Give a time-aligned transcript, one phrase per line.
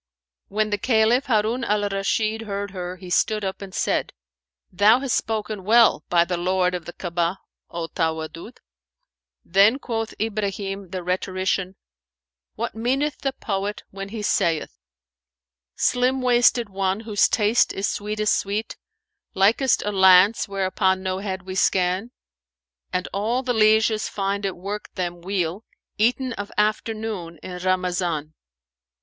[0.47, 4.13] When the Caliph Harun al Rashid heard her, he stood up and said,
[4.71, 7.37] "Thou hast spoken well, by the Lord of the Ka'abah,
[7.69, 8.57] O Tawaddud!"
[9.45, 11.75] Then quoth Ibrahim the rhetorician,
[12.55, 14.75] "What meaneth the poet when he saith,
[15.75, 18.77] 'Slim wasted one, whose taste is sweetest sweet,
[19.09, 22.09] * Likest a lance whereon no head we scan:
[22.91, 28.33] And all the lieges find it work them weal, * Eaten of afternoon in Ramazan.'"